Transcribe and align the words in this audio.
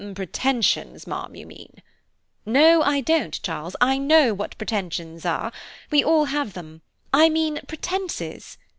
"Pretensions, 0.15 1.05
ma'am, 1.05 1.35
you 1.35 1.45
mean." 1.45 1.73
"No, 2.43 2.81
I 2.81 3.01
don't, 3.01 3.39
Charles, 3.43 3.75
I 3.79 3.99
know 3.99 4.33
what 4.33 4.57
pretensions 4.57 5.27
are, 5.27 5.51
we 5.91 6.03
all 6.03 6.25
have 6.25 6.53
them; 6.53 6.81
I 7.13 7.29
mean 7.29 7.59
pretences. 7.67 8.57